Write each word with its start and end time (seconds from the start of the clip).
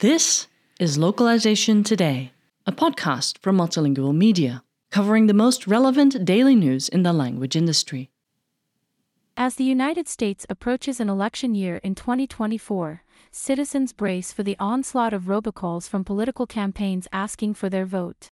This 0.00 0.48
is 0.78 0.98
Localization 0.98 1.82
Today, 1.82 2.32
a 2.66 2.72
podcast 2.72 3.38
from 3.38 3.56
Multilingual 3.56 4.14
Media, 4.14 4.64
covering 4.90 5.28
the 5.28 5.32
most 5.32 5.66
relevant 5.66 6.26
daily 6.26 6.54
news 6.54 6.90
in 6.90 7.04
the 7.04 7.14
language 7.14 7.56
industry. 7.56 8.10
As 9.34 9.54
the 9.54 9.64
United 9.64 10.08
States 10.08 10.44
approaches 10.50 11.00
an 11.00 11.08
election 11.08 11.54
year 11.54 11.76
in 11.78 11.94
2024, 11.94 13.04
citizens 13.30 13.94
brace 13.94 14.30
for 14.30 14.42
the 14.42 14.56
onslaught 14.58 15.14
of 15.14 15.22
robocalls 15.22 15.88
from 15.88 16.04
political 16.04 16.46
campaigns 16.46 17.08
asking 17.14 17.54
for 17.54 17.70
their 17.70 17.86
vote. 17.86 18.28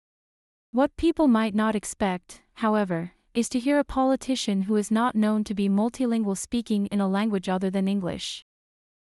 What 0.72 0.96
people 0.96 1.28
might 1.28 1.54
not 1.54 1.76
expect, 1.76 2.40
however, 2.54 3.12
is 3.36 3.50
to 3.50 3.58
hear 3.58 3.78
a 3.78 3.84
politician 3.84 4.62
who 4.62 4.76
is 4.76 4.90
not 4.90 5.14
known 5.14 5.44
to 5.44 5.52
be 5.52 5.68
multilingual 5.68 6.36
speaking 6.36 6.86
in 6.86 7.02
a 7.02 7.06
language 7.06 7.50
other 7.50 7.68
than 7.68 7.86
English. 7.86 8.46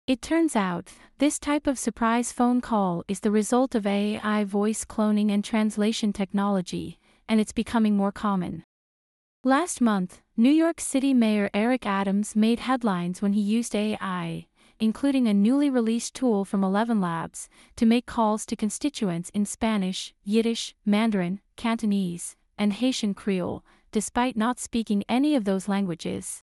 It 0.06 0.22
turns 0.22 0.54
out, 0.54 0.90
this 1.18 1.40
type 1.40 1.66
of 1.66 1.76
surprise 1.76 2.30
phone 2.30 2.60
call 2.60 3.02
is 3.08 3.18
the 3.20 3.32
result 3.32 3.74
of 3.74 3.84
AI 3.84 4.44
voice 4.44 4.84
cloning 4.84 5.32
and 5.32 5.44
translation 5.44 6.12
technology, 6.12 7.00
and 7.28 7.40
it's 7.40 7.52
becoming 7.52 7.96
more 7.96 8.12
common. 8.12 8.62
Last 9.42 9.80
month, 9.80 10.20
New 10.36 10.52
York 10.52 10.80
City 10.80 11.12
Mayor 11.12 11.50
Eric 11.52 11.84
Adams 11.84 12.36
made 12.36 12.60
headlines 12.60 13.22
when 13.22 13.32
he 13.32 13.40
used 13.40 13.74
AI, 13.74 14.46
including 14.78 15.26
a 15.26 15.34
newly 15.34 15.68
released 15.68 16.14
tool 16.14 16.44
from 16.44 16.62
Eleven 16.62 17.00
Labs, 17.00 17.48
to 17.74 17.84
make 17.84 18.06
calls 18.06 18.46
to 18.46 18.54
constituents 18.54 19.30
in 19.30 19.46
Spanish, 19.46 20.14
Yiddish, 20.22 20.76
Mandarin, 20.86 21.40
Cantonese, 21.56 22.36
and 22.56 22.74
Haitian 22.74 23.14
Creole, 23.14 23.64
despite 23.92 24.36
not 24.36 24.58
speaking 24.58 25.04
any 25.08 25.36
of 25.36 25.44
those 25.44 25.68
languages. 25.68 26.42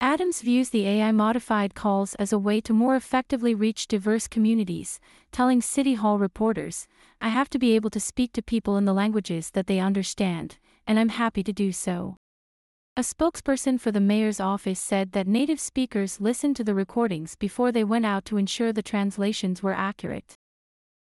Adams 0.00 0.40
views 0.40 0.70
the 0.70 0.84
AI 0.88 1.12
modified 1.12 1.76
calls 1.76 2.16
as 2.16 2.32
a 2.32 2.38
way 2.38 2.60
to 2.60 2.72
more 2.72 2.96
effectively 2.96 3.54
reach 3.54 3.86
diverse 3.86 4.26
communities, 4.26 4.98
telling 5.30 5.62
City 5.62 5.94
Hall 5.94 6.18
reporters, 6.18 6.88
I 7.20 7.28
have 7.28 7.48
to 7.50 7.58
be 7.58 7.76
able 7.76 7.90
to 7.90 8.00
speak 8.00 8.32
to 8.32 8.42
people 8.42 8.76
in 8.76 8.84
the 8.84 8.92
languages 8.92 9.50
that 9.50 9.68
they 9.68 9.78
understand, 9.78 10.58
and 10.88 10.98
I'm 10.98 11.10
happy 11.10 11.44
to 11.44 11.52
do 11.52 11.70
so. 11.70 12.16
A 12.96 13.02
spokesperson 13.02 13.78
for 13.78 13.92
the 13.92 14.00
mayor's 14.00 14.40
office 14.40 14.80
said 14.80 15.12
that 15.12 15.28
native 15.28 15.60
speakers 15.60 16.20
listened 16.20 16.56
to 16.56 16.64
the 16.64 16.74
recordings 16.74 17.36
before 17.36 17.70
they 17.70 17.84
went 17.84 18.04
out 18.04 18.24
to 18.24 18.36
ensure 18.36 18.72
the 18.72 18.82
translations 18.82 19.62
were 19.62 19.72
accurate. 19.72 20.34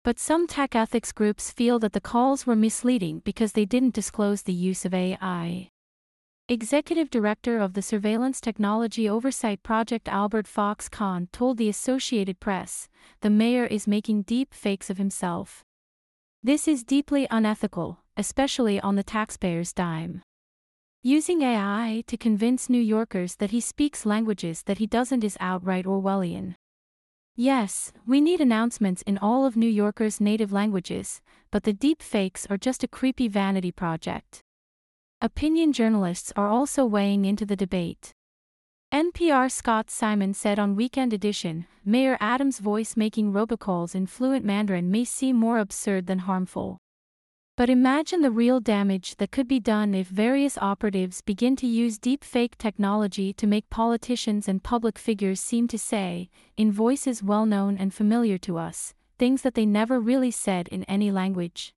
But 0.05 0.19
some 0.19 0.48
tech 0.48 0.75
ethics 0.75 1.12
groups 1.12 1.53
feel 1.53 1.78
that 1.78 1.92
the 1.92 2.00
calls 2.00 2.45
were 2.45 2.56
misleading 2.56 3.20
because 3.20 3.53
they 3.53 3.64
didn't 3.64 3.95
disclose 3.95 4.42
the 4.42 4.53
use 4.53 4.84
of 4.84 4.92
AI. 4.92 5.69
Executive 6.48 7.08
Director 7.08 7.61
of 7.61 7.75
the 7.75 7.83
Surveillance 7.83 8.41
Technology 8.41 9.08
Oversight 9.08 9.62
Project 9.62 10.08
Albert 10.08 10.48
Fox 10.48 10.89
Cahn 10.89 11.28
told 11.30 11.56
the 11.56 11.69
Associated 11.69 12.41
Press, 12.41 12.89
the 13.20 13.30
mayor 13.30 13.64
is 13.64 13.86
making 13.86 14.23
deep 14.23 14.53
fakes 14.53 14.91
of 14.91 14.98
himself. 14.98 15.62
This 16.42 16.67
is 16.67 16.83
deeply 16.83 17.28
unethical, 17.30 18.00
especially 18.17 18.80
on 18.80 18.97
the 18.97 19.05
taxpayer's 19.05 19.73
dime. 19.73 20.23
Using 21.05 21.42
AI 21.42 22.03
to 22.08 22.17
convince 22.17 22.69
New 22.69 22.83
Yorkers 22.83 23.36
that 23.36 23.53
he 23.53 23.61
speaks 23.61 24.05
languages 24.05 24.64
that 24.64 24.78
he 24.78 24.86
doesn't 24.89 25.23
is 25.23 25.36
outright 25.39 25.84
Orwellian. 25.84 26.56
Yes, 27.34 27.92
we 28.06 28.20
need 28.20 28.42
announcements 28.42 29.00
in 29.02 29.16
all 29.16 29.47
of 29.47 29.56
New 29.56 29.66
Yorkers' 29.66 30.20
native 30.20 30.52
languages, 30.52 31.22
but 31.50 31.62
the 31.62 31.72
deep 31.72 32.02
fakes 32.02 32.47
are 32.50 32.58
just 32.58 32.84
a 32.84 32.89
creepy 32.89 33.27
vanity 33.27 33.72
project. 33.72 34.41
Opinion 35.22 35.72
journalists 35.72 36.30
are 36.36 36.48
also 36.48 36.84
weighing 36.84 37.24
into 37.24 37.47
the 37.47 37.56
debate. 37.56 38.12
NPR 38.92 39.50
Scott 39.50 39.89
Simon 39.89 40.34
said 40.34 40.58
on 40.58 40.77
Weekend 40.77 41.14
Edition 41.14 41.66
Mayor 41.86 42.19
Adams' 42.20 42.58
voice 42.58 42.98
making 42.98 43.33
robocalls 43.33 43.94
in 43.94 44.06
fluent 44.06 44.44
Mandarin 44.44 44.91
may 44.91 45.05
seem 45.06 45.36
more 45.36 45.58
absurd 45.58 46.06
than 46.06 46.18
harmful. 46.18 46.81
But 47.55 47.68
imagine 47.68 48.23
the 48.23 48.30
real 48.30 48.61
damage 48.61 49.17
that 49.17 49.30
could 49.30 49.46
be 49.46 49.61
done 49.61 49.95
if 49.95 50.07
various 50.08 50.57
operatives 50.57 51.20
begin 51.20 51.55
to 51.57 51.67
use 51.67 51.98
deepfake 51.98 52.57
technology 52.57 53.35
to 53.35 53.46
make 53.46 53.68
politicians 53.68 54.48
and 54.48 54.63
public 54.63 54.98
figures 54.98 55.39
seem 55.39 55.68
to 55.68 55.79
say, 55.79 56.30
in 56.57 56.73
voices 56.73 57.23
well 57.23 57.45
known 57.45 57.77
and 57.77 57.92
familiar 57.92 58.39
to 58.39 58.57
us, 58.57 58.95
things 59.18 59.42
that 59.42 59.55
they 59.55 59.67
never 59.67 60.01
really 60.01 60.30
said 60.30 60.67
in 60.68 60.85
any 60.85 61.11
language. 61.11 61.74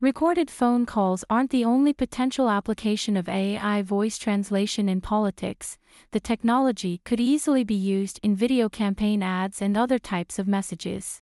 Recorded 0.00 0.50
phone 0.50 0.86
calls 0.86 1.22
aren't 1.28 1.50
the 1.50 1.66
only 1.66 1.92
potential 1.92 2.48
application 2.48 3.14
of 3.14 3.28
AI 3.28 3.82
voice 3.82 4.16
translation 4.16 4.88
in 4.88 5.02
politics, 5.02 5.76
the 6.12 6.20
technology 6.20 7.02
could 7.04 7.20
easily 7.20 7.62
be 7.62 7.74
used 7.74 8.20
in 8.22 8.34
video 8.34 8.70
campaign 8.70 9.22
ads 9.22 9.60
and 9.60 9.76
other 9.76 9.98
types 9.98 10.38
of 10.38 10.48
messages. 10.48 11.20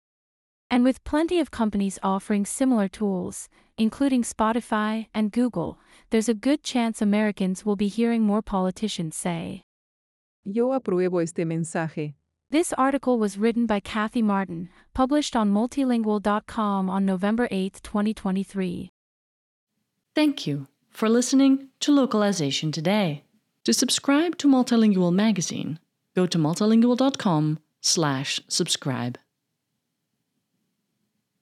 And 0.71 0.83
with 0.83 1.03
plenty 1.03 1.39
of 1.39 1.51
companies 1.51 1.99
offering 2.03 2.45
similar 2.45 2.87
tools, 2.87 3.49
including 3.77 4.23
Spotify 4.23 5.07
and 5.13 5.31
Google, 5.31 5.79
there's 6.11 6.29
a 6.29 6.33
good 6.33 6.63
chance 6.63 7.01
Americans 7.01 7.65
will 7.65 7.75
be 7.75 7.87
hearing 7.87 8.23
more 8.23 8.41
politicians 8.41 9.15
say. 9.15 9.63
Yo 10.43 10.69
apruebo 10.69 11.21
este 11.21 11.45
mensaje. 11.45 12.13
This 12.51 12.73
article 12.73 13.19
was 13.19 13.37
written 13.37 13.67
by 13.67 13.79
Kathy 13.79 14.23
Martin, 14.23 14.69
published 14.93 15.35
on 15.35 15.51
multilingual.com 15.51 16.89
on 16.89 17.05
November 17.05 17.47
8, 17.51 17.79
2023. 17.83 18.89
Thank 20.15 20.47
you 20.47 20.65
for 20.89 21.07
listening 21.07 21.67
to 21.81 21.91
Localization 21.91 22.71
Today. 22.71 23.23
To 23.65 23.73
subscribe 23.73 24.35
to 24.37 24.47
Multilingual 24.47 25.13
magazine, 25.13 25.77
go 26.15 26.25
to 26.25 26.39
multilingual.com/subscribe. 26.39 29.17